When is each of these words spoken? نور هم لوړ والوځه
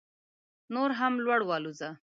نور 0.73 0.89
هم 0.99 1.13
لوړ 1.25 1.39
والوځه 1.45 1.89